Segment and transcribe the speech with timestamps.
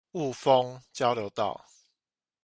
[0.13, 1.63] 霧峰交流道